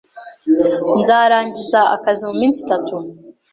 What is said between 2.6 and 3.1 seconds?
itanu